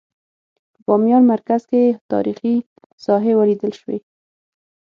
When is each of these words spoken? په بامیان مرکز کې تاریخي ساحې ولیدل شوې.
په 0.73 0.79
بامیان 0.87 1.23
مرکز 1.33 1.61
کې 1.69 1.81
تاریخي 2.11 2.55
ساحې 3.05 3.33
ولیدل 3.39 3.71
شوې. 3.79 3.97